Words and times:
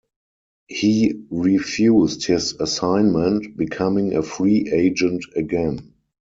He 0.65 1.13
refused 1.29 2.25
his 2.25 2.53
assignment, 2.59 3.55
becoming 3.55 4.15
a 4.15 4.23
free 4.23 4.67
agent 4.73 5.25
again. 5.35 5.93